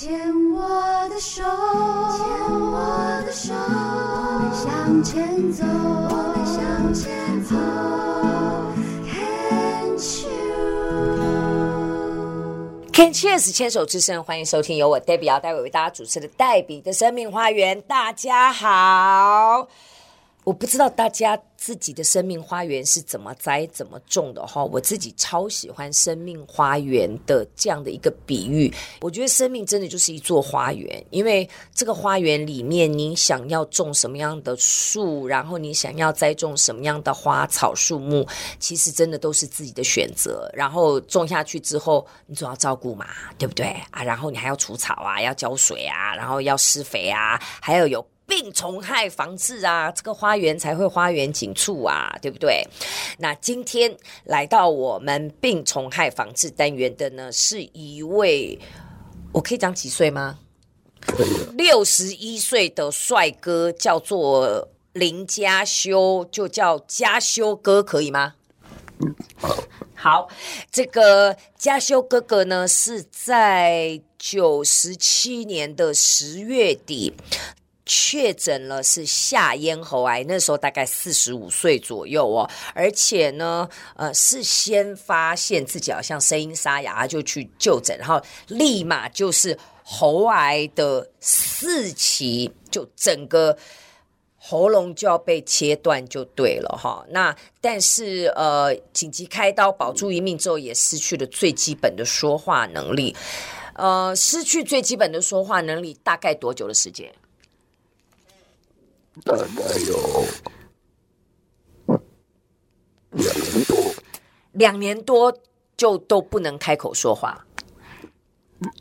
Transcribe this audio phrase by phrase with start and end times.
[0.00, 0.18] 牵
[0.50, 2.24] 我的手，牵
[2.58, 7.54] 我的手，我们向前走，我们向前走。
[12.94, 17.82] Can Cheers 牵手之声，欢迎收听由我黛比姚代伟为大家主持的黛比的生命花园。
[17.82, 19.68] 大家好。
[20.44, 24.64] 我不知道大家自己的生命花园是怎么栽、怎么种的哈。
[24.64, 28.72] 我自己超喜欢生命花园的这样的一个比喻。
[29.02, 38.26] 我觉得生命真的就是一座花园，因为这个花园里面，你想要种什么样的树，然后你想要栽种什么样的花草树木，
[38.58, 40.50] 其实真的都是自己的选择。
[40.54, 44.02] 然后种下去之后，你总要照顾嘛，对不对啊？
[44.02, 48.04] 然后你还要除草啊，要浇水啊，然后要施肥啊，还要有。
[48.40, 52.66] 病虫害防治啊，这个花园才会花园景簇啊，对不对？
[53.18, 53.94] 那今天
[54.24, 58.58] 来到我们病虫害防治单元的呢，是一位，
[59.32, 60.38] 我可以讲几岁吗？
[61.02, 61.28] 可以。
[61.58, 68.36] 六十一岁的帅哥，叫做林家修，就叫家修哥，可以吗？
[69.00, 69.54] 嗯，好。
[69.94, 70.28] 好，
[70.72, 77.12] 这个家修哥哥呢，是在九十七年的十月底。
[77.92, 93.58] 确诊了是下咽喉癌，那时候大概四十五岁左右哦，而且呢，呃，是先发现自己好像声音沙哑，就去就诊，然后立马就是喉癌的四期，就整个
[94.36, 97.04] 喉咙就要被切断就对了哈。
[97.08, 103.16] 那但是呃，紧急开刀保住一命之后，也失去了最基本的说话能力。
[103.74, 107.12] 呃，失去最基本的说话能力大概多久的时间？
[109.24, 110.24] 大概有
[113.12, 113.94] 两年多，
[114.52, 115.36] 两年多
[115.76, 117.44] 就都不能开口说话。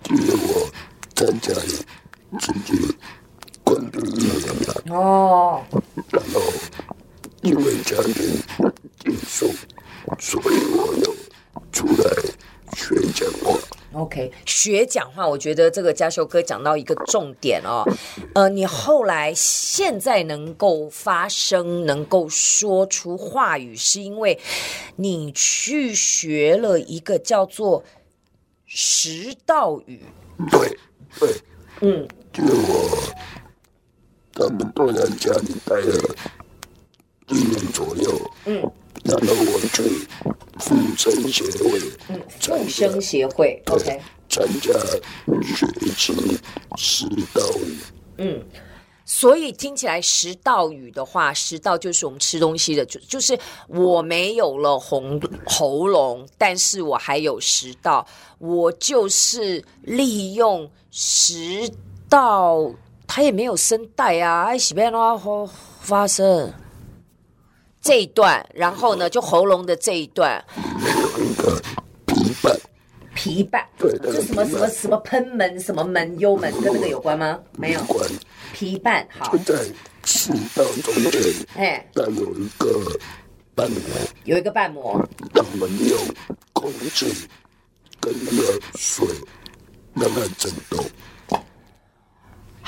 [0.09, 0.69] 因为我
[1.13, 1.85] 在家里
[2.39, 2.95] 自己
[3.63, 4.29] 关闭营
[4.87, 5.63] 养哦，
[6.11, 6.41] 然后
[7.41, 8.13] 因为家庭
[9.05, 9.51] 因素，
[10.19, 11.15] 所以我又
[11.71, 12.03] 出来
[12.75, 13.58] 学讲话。
[13.93, 17.83] OK，学讲话，我觉得这个家修哥讲到一个重点哦，
[18.35, 24.39] 呃，你后来现在能够发声，能够说出话语，是因为
[24.97, 27.83] 你去学了一个叫做
[28.67, 30.03] 食道语。
[30.51, 30.77] 对
[31.19, 31.35] 对，
[31.81, 33.13] 嗯，就我
[34.33, 36.15] 他们都在家里待了
[37.29, 38.71] 一年左右，嗯。
[39.17, 40.07] 然后我去
[40.59, 43.99] 复生协会，嗯，复生协会，OK，
[44.29, 44.71] 参加
[45.51, 45.65] 学
[45.95, 46.39] 习
[46.77, 47.77] 食道语，
[48.17, 48.43] 嗯，
[49.05, 53.37] 所以听起来食道语的话，食道就是我们吃东西的，就就是
[53.67, 55.01] 我没有了喉
[55.45, 58.05] 喉咙，但是我还有食道，
[58.37, 61.69] 我就是利用食
[62.07, 62.71] 道，
[63.07, 65.49] 它也没有声带啊，哎，随便的话
[65.81, 66.53] 发声。
[67.89, 71.59] 这一段，然后呢，就喉咙的这一段，有一个
[72.05, 72.55] 皮瓣，
[73.15, 77.39] 皮瓣，对，就什么什么什么喷门，什么门幽门，跟那个有关吗？
[77.57, 78.07] 没有，关。
[78.53, 79.55] 皮瓣好，在
[80.03, 81.19] 气道中间，
[81.55, 82.95] 哎，但有一个
[83.55, 83.81] 瓣膜，
[84.25, 85.97] 有一个瓣膜，我们用
[86.53, 87.11] 空气
[87.99, 89.07] 跟那个水
[89.95, 90.85] 让它震动。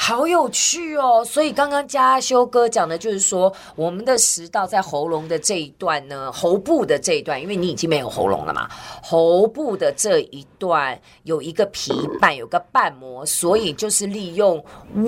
[0.04, 1.24] 好有趣哦！
[1.24, 8.68] 所以刚刚嘉修哥讲的就是说，我们的食道在喉咙的这一段呢，喉部的这一段，因为你已经没有喉咙了嘛，
[9.04, 14.62] 喉部的这一段有一个皮瓣，有个瓣膜，所以就是利用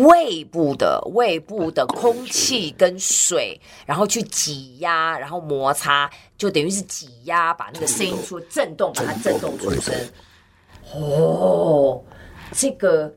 [0.05, 9.91] 胃部的胃部的空气跟水，然后去挤压，然后摩擦，就等于是挤压，把那个声音出震动，把它震动出声。
[10.93, 11.99] 哦，
[12.51, 13.11] 这个。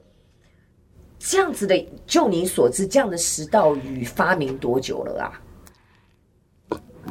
[1.29, 5.43] 这样子的，就你所知，这样的食道鱼发明多久了啊？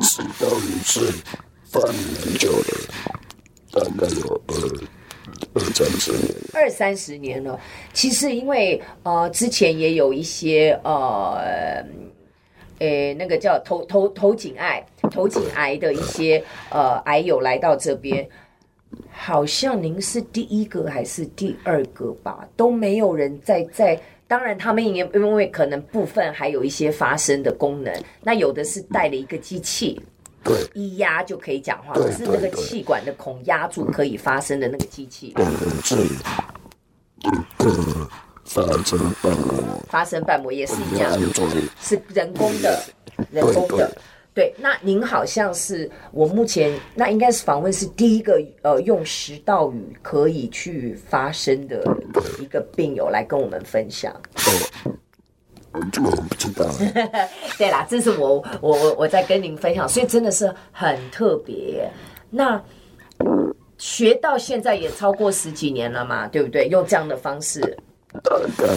[0.02, 1.02] 食道鱼是
[1.66, 2.64] 发明很久了，
[3.74, 4.56] 大概有二
[5.54, 6.34] 二三十年。
[6.54, 7.60] 二三十年了。
[7.94, 11.84] 其实因为呃，之前也有一些呃，
[12.80, 18.28] 诶，那个叫头头头颈癌、头颈癌的一些呃癌友来到这边。
[19.18, 22.48] 好像您是第一个还是第二个吧？
[22.56, 24.00] 都没有人在在。
[24.28, 30.02] 当然，他们因因为可能部分还有一些发声的功能，那有的是带了一个机器，
[30.44, 35.36] 对，一压就可以讲话，是那个气管的孔压住可以发声的那个机器。
[38.46, 41.12] 发声瓣膜，发声瓣膜也是一样，
[41.80, 42.84] 是人工的，
[43.32, 43.96] 人工的。
[44.36, 51.82] 对，那您好像是我目前那应该是访问是第一个呃用食道语可以去发声的
[52.42, 54.14] 一个病友来跟我们分享。
[55.72, 56.70] 哦，这个我不知道。
[57.58, 61.90] 对啦，这是我我我我在跟您分享，所以真的是很特别。
[62.30, 62.62] 那
[63.78, 66.68] 学到现在也超过十几年了嘛，对不对？
[66.68, 67.62] 用这样的方式，
[68.22, 68.68] 大概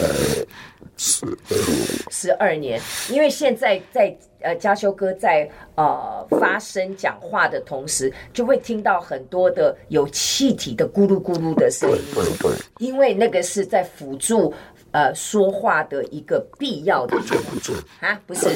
[0.99, 2.11] 十二年。
[2.11, 11.97] 十二年，因为现在在呃嘉修哥在呃发声讲话的同时，就会听到很多的有气体的咕噜咕噜的声音。
[12.13, 14.53] 对对对，因为那个是在辅助
[14.91, 17.17] 呃说话的一个必要的。
[17.17, 18.49] 不是不是啊，不是，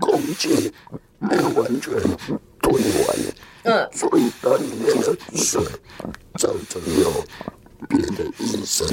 [0.00, 0.72] 空气
[1.18, 1.92] 没有完全
[2.62, 3.16] 吞完，
[3.64, 5.62] 嗯，所以它里面的水
[6.38, 7.12] 造成有
[7.86, 8.88] 别的异声。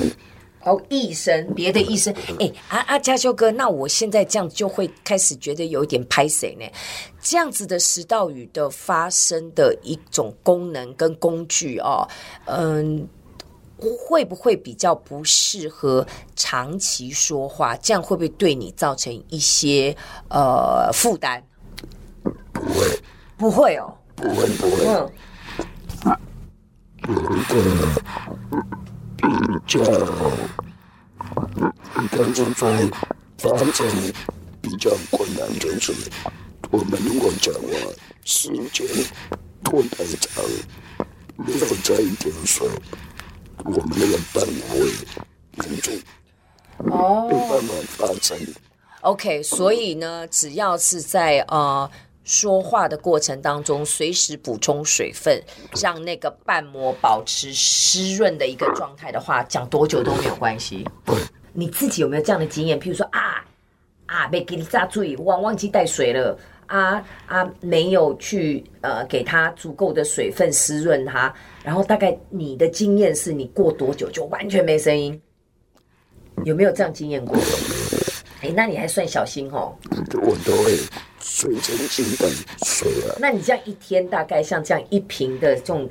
[0.66, 2.14] 哦，医生，别的医生。
[2.40, 6.66] 哎，阿阿家修哥，那我现在这样就会开始觉得有一点拍谁呢。
[7.22, 12.08] 这样子的食道语的发生的一种功能跟工具哦，
[12.46, 13.08] 嗯，
[13.78, 16.06] 会不会比较不适合
[16.36, 17.76] 长期说话？
[17.78, 19.96] 这样会不会对你造成一些
[20.30, 21.44] 呃负担？
[22.54, 23.02] 不会，
[23.38, 24.86] 不会哦，不会，不会。
[24.88, 25.12] 嗯，
[29.44, 29.80] 有一个比较，
[32.00, 32.62] 应该是说
[33.38, 33.78] 发声
[34.62, 35.94] 比较困难，就是
[36.72, 37.60] 我们如果讲话
[38.24, 38.88] 时间
[39.64, 40.44] 拖太长，
[41.36, 42.68] 没有再一点水，
[43.66, 44.80] 我们那个半会
[45.58, 45.92] 忍住，
[46.90, 48.38] 哦，没办法发声。
[49.02, 51.90] OK，所以呢，只要是在呃。
[52.24, 55.42] 说话的过程当中，随时补充水分，
[55.82, 60.88] 让那个瓣膜保持湿润的一个状态的话，讲多久都没有关系。
[61.52, 62.80] 你自己有没有这样的经验？
[62.80, 63.46] 譬如说啊
[64.06, 66.38] 啊，被给你扎住，忘忘记带水了
[66.68, 71.34] 啊啊，没有去呃给它足够的水分湿润它，
[71.64, 75.22] 然后大概你的经验是你过多久就完全没声音？
[76.46, 77.38] 有没有这样经验过？
[78.42, 79.76] 哎，那你还算小心哦。
[80.14, 80.78] 我都会。
[81.24, 82.30] 水蒸气的
[82.66, 85.90] 水啊，那你这样一天大概像这样一瓶的这种，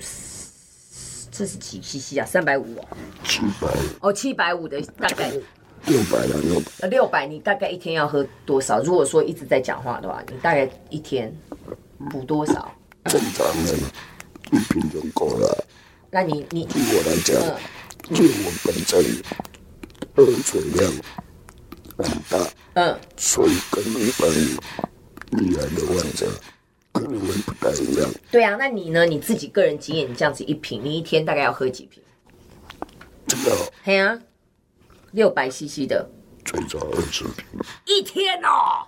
[1.30, 2.26] 这是几 CC 啊？
[2.26, 2.86] 三百五啊，
[3.24, 3.68] 七百
[4.00, 5.30] 哦，七百五的大概
[5.86, 8.80] 六百了，六百呃六百，你大概一天要喝多少？
[8.82, 11.34] 如果说一直在讲话的话，你大概一天
[12.10, 12.70] 补多少？
[13.06, 13.74] 正常的
[14.52, 15.64] 一瓶就够了。
[16.10, 17.34] 那你你对我来讲，
[18.14, 19.02] 就我本身
[20.14, 20.92] 喝水量
[21.96, 24.91] 很大，嗯，所以跟一般。
[25.32, 26.26] 厉害的患者
[26.92, 28.10] 跟你们不太一样。
[28.30, 29.04] 对啊，那你呢？
[29.06, 32.02] 你自己个人经验，你这样子一瓶，你一天大概要喝几瓶？
[33.26, 34.18] 这个嘿啊，
[35.12, 36.08] 六百 CC 的，
[36.44, 37.44] 最少二十瓶。
[37.86, 38.86] 一天哦。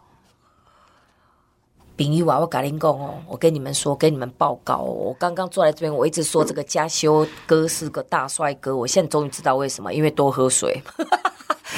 [1.96, 10.82] 丙一娃，我跟您讲哦，我跟你们说，跟你们报告哦，我刚刚坐在这边，我一直说这个家修哥是个大帅哥，我现在终于知道为什么，因为多喝水。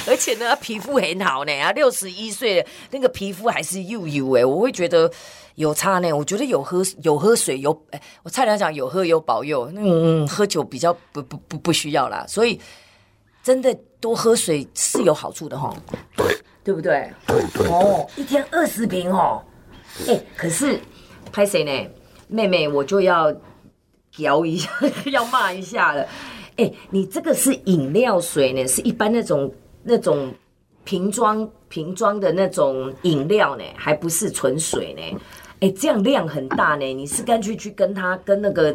[0.09, 5.11] 而且呢，皮肤很好呢，啊，六十一岁了，那个皮肤还是又油哎，我会觉得
[5.57, 6.13] 有差呢。
[6.13, 12.25] 我觉得有喝有喝水有，哎，我差点讲有喝有保佑，嗯，喝酒比较不不不不需要啦。
[12.29, 12.61] 所以
[13.43, 15.75] 真的多喝水是有好处的哈，
[16.17, 17.11] 对对不对？
[17.27, 19.43] 对对哦，一天二十瓶哦，
[20.07, 20.79] 哎，可是
[21.33, 21.91] 拍谁呢？
[22.29, 23.35] 妹妹，我就要
[24.17, 24.71] 聊一下，
[25.11, 26.07] 要骂一下了。
[26.57, 29.53] 哎，你这个是饮料水呢，是一般那种。
[29.87, 30.35] 那种
[30.85, 35.21] 瓶装瓶装的那种饮料呢，还不是纯水呢？
[35.61, 36.85] 哎，这样量很大呢。
[36.93, 38.75] 你是干脆去跟他跟那个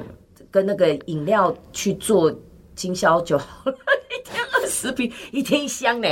[0.49, 2.33] 跟那个饮料去做
[2.75, 3.77] 经销就好了，
[4.09, 6.07] 一天二十瓶，一天一箱呢。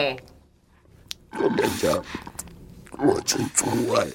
[1.34, 2.04] 我跟你讲，
[3.00, 4.06] 我去出外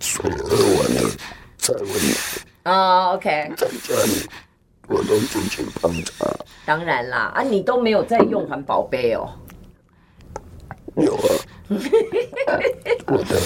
[0.00, 1.10] 水喝完了
[1.56, 2.14] 再问你。
[2.62, 3.52] 啊、oh,，OK。
[3.56, 4.28] 在家里
[4.88, 6.26] 我都进去泡茶。
[6.64, 9.28] 当然啦，啊，你都没有在用环保杯哦。
[10.96, 12.58] 有啊，
[13.06, 13.40] 我的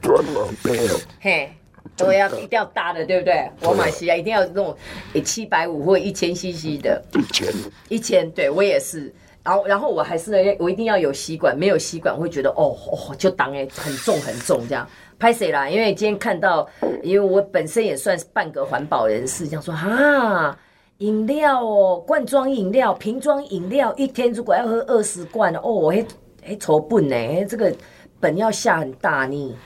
[0.00, 1.50] 专门杯哦，嘿，
[1.96, 3.50] 都要一定要大的，对不对？
[3.62, 4.74] 我买西啊，一定要那种
[5.12, 7.52] 诶七百五或一千 CC 的，一千，
[7.88, 9.12] 一千，对我也是。
[9.42, 14.88] 然后，然后我还是呢，我一定要有吸管，没有吸管我会觉得哦哦，就当哎很重很重这样。
[15.18, 15.68] 拍谁啦？
[15.68, 16.66] 因为今天看到，
[17.02, 20.58] 因为我本身也算是半个环保人士，这样说啊，
[20.98, 26.04] 饮料哦，罐装饮料、瓶装饮料，一天如果要喝二十罐哦，我会。
[26.46, 27.44] 哎，筹本呢？
[27.48, 27.74] 这个
[28.20, 29.56] 本要下很大呢。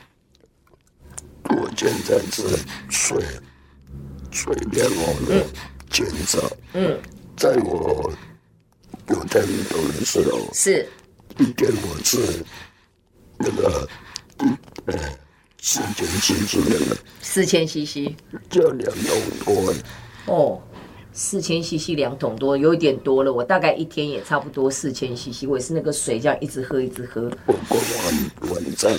[1.45, 2.43] 我现在是
[2.89, 3.23] 水
[4.31, 5.45] 水量哦，
[5.91, 6.39] 减少。
[6.73, 6.99] 嗯，
[7.37, 8.11] 在我
[9.09, 10.89] 有在运动的时候，是，
[11.39, 12.43] 一天我是
[13.37, 13.89] 那个
[14.41, 14.49] 一
[14.87, 14.99] 呃
[15.61, 18.15] 四千 CC 的，四千 CC，
[18.49, 19.75] 这两桶多。
[20.27, 20.63] 哦，
[21.23, 23.31] 四千 CC 两桶多，有一点多了。
[23.31, 27.31] 我大概一天也差不多四千 CC，我也是那个水这样一直喝一直喝。
[27.45, 28.91] 我过完晚上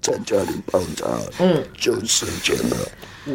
[0.00, 2.76] 在家里泡茶，嗯，就四千了。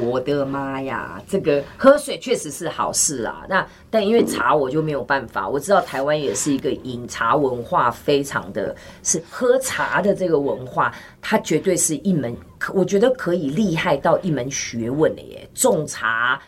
[0.01, 3.43] 我的妈呀，这个喝水确实是好事啊。
[3.47, 5.47] 那但因为茶我就没有办法。
[5.47, 12.35] 我知道台湾也是一个饮茶文化非常的，是喝茶的这个文化，它绝对是一门，
[12.73, 15.47] 我觉得可以厉害到一门学问的耶。
[15.53, 16.41] 种茶、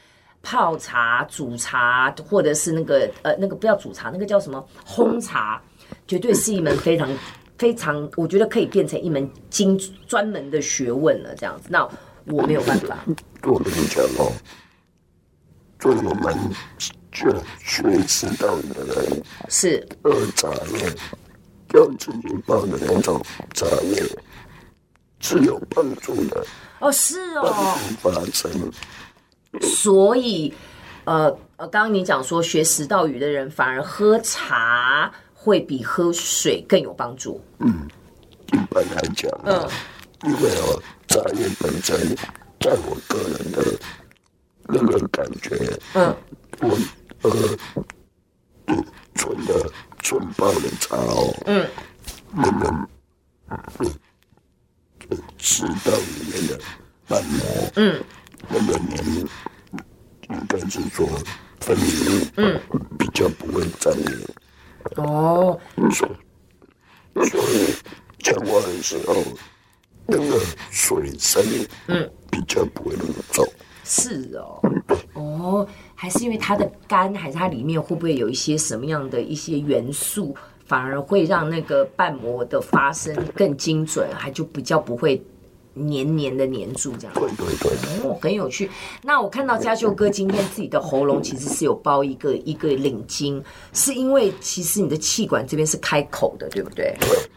[0.45, 5.59] 泡茶、煮茶，或者是那个呃那个不要煮茶，那个叫什么烘茶，
[6.07, 7.09] 绝对是一门非常
[7.57, 9.75] 非常，我觉得可以变成一门精
[10.07, 11.33] 专门的学问了。
[11.35, 11.89] 这样子，那。
[12.27, 12.97] 我没有办法。
[13.43, 14.33] 我跟你讲哦，
[15.77, 16.35] 做我们
[17.11, 20.91] 这学习到的人是喝茶叶，
[21.75, 23.23] 用自己泡的那种
[23.53, 24.03] 茶叶
[25.19, 26.43] 是有帮助的。
[26.79, 27.77] 哦，是哦。
[28.01, 28.51] 发生。
[29.61, 30.53] 所以，
[31.03, 31.25] 呃
[31.57, 37.39] 呃，刚刚你讲说学食道语的人反而喝茶会比喝水更有帮助。
[37.59, 37.87] 嗯，
[38.53, 39.67] 一般来讲，嗯，
[40.23, 40.81] 因为哦。
[41.07, 41.95] 茶叶本身，
[42.59, 43.63] 在我个人的
[44.63, 45.55] 那个感觉，
[45.93, 46.13] 嗯，
[46.59, 46.77] 我
[47.21, 47.31] 呃，
[49.13, 51.65] 纯的纯泡的茶哦，嗯，
[52.33, 52.87] 那个，
[53.79, 53.91] 嗯，
[55.37, 56.59] 食道里面的
[57.07, 58.03] 瓣膜，嗯，
[58.49, 59.27] 那个黏，
[60.29, 61.07] 应该是说
[61.59, 62.59] 分泌，嗯，
[62.97, 65.05] 比较不会粘连。
[65.05, 65.59] 哦，
[65.91, 66.07] 所
[67.15, 67.73] 以，所以
[68.19, 69.15] 讲话的时候。
[70.07, 70.39] 那个
[70.69, 71.43] 水声，
[71.87, 73.43] 嗯，比较不会那么重。
[73.83, 74.61] 是哦，
[75.15, 80.35] 哦，还是因为它的干，还是它里面会不会有一些什么样的一些元素，
[80.67, 85.19] 反而会让那个瓣膜的发声更精准，还就比较不会。
[85.77, 88.71] 黏黏的黏住这样，对对对，哦，很有趣。
[89.03, 96.95] 那我看到嘉秀哥今天自己的喉咙其实是有包一个一个领巾，是因为其实你的气管这边是开口的，对不对？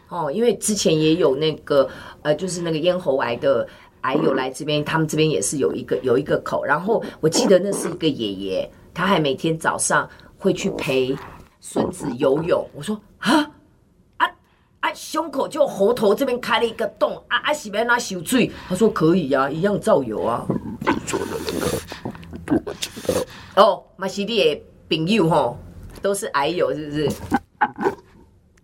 [0.09, 1.89] 哦，因为之前也有那个
[2.23, 3.67] 呃，就是那个咽喉癌的
[4.03, 6.65] 癌友来这边，他们这边也是有一个有一个口。
[6.65, 11.13] 然后我记得那是一个爷爷，他还每天早上会去陪
[11.61, 12.65] 孙子游泳。
[12.73, 13.51] 我说啊。
[14.81, 18.51] 啊，胸口就喉头这边开了一个洞，啊啊，是不是拿洗水？
[18.69, 20.47] 他说可以啊，一样照游啊。
[20.81, 21.27] 你做的
[22.47, 23.63] 那个，我知道。
[23.63, 25.59] 哦，马西利的朋友吼，
[26.01, 27.09] 都是癌友，是不是？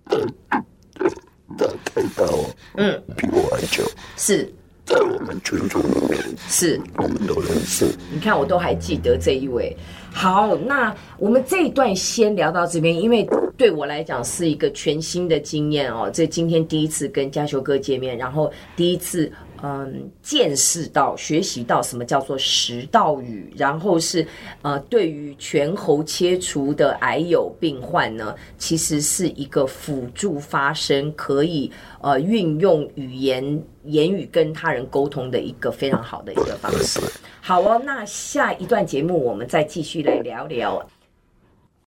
[0.08, 0.20] 对
[1.00, 1.10] 对，
[1.58, 2.26] 他开刀，
[2.76, 3.84] 嗯，比我还久。
[4.16, 4.52] 是。
[4.86, 7.86] 在我们群组里面，是我们都认识。
[8.12, 9.74] 你看，我都还记得这一位。
[10.16, 16.08] 好，那我们这一段先聊到这边，因为对我来讲是一个全新的经验哦。
[16.10, 19.30] 这今天第一次跟嘉修哥见面，然后第一次。
[19.62, 24.26] 嗯，见识到、学习到什么叫做食道语，然后是
[24.62, 31.70] 呃，对于全喉切除的癌友病患呢，其实是一个辅助发声，可以
[32.00, 37.00] 呃运用语言言语跟他人沟通的一个非常好的一个方式。
[37.40, 40.86] 好哦，那下一段节目我们再继续来聊聊。